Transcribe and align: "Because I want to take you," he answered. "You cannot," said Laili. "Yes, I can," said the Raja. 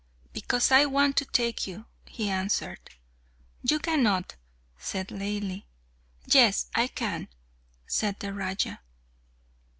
"Because 0.33 0.71
I 0.71 0.85
want 0.85 1.15
to 1.17 1.25
take 1.25 1.67
you," 1.67 1.85
he 2.07 2.27
answered. 2.27 2.79
"You 3.61 3.77
cannot," 3.77 4.35
said 4.79 5.09
Laili. 5.09 5.65
"Yes, 6.25 6.71
I 6.73 6.87
can," 6.87 7.27
said 7.85 8.19
the 8.19 8.33
Raja. 8.33 8.81